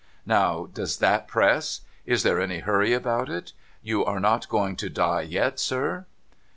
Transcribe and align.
Now, 0.25 0.65
does 0.65 0.97
that 0.97 1.27
press? 1.27 1.81
Is 2.07 2.23
there 2.23 2.39
any 2.41 2.57
hurry 2.57 2.91
about 2.91 3.29
it? 3.29 3.53
You 3.83 4.03
are 4.03 4.19
not 4.19 4.49
going 4.49 4.75
to 4.77 4.89
die 4.89 5.21
yet, 5.21 5.59
sir.' 5.59 6.07